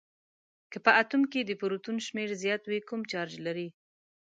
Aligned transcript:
که 0.71 0.77
په 0.85 0.91
اتوم 1.01 1.23
کې 1.31 1.41
د 1.45 1.51
پروتون 1.59 1.95
شمیر 2.07 2.29
زیات 2.43 2.63
وي 2.65 2.79
کوم 2.89 3.01
چارج 3.11 3.33
لري؟ 3.45 3.67